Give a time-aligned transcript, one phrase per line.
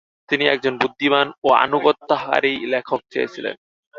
[0.29, 3.55] তিনি একজন বুদ্ধিমান ও আনুগত্যকারী লেখক চেয়েছিলেন।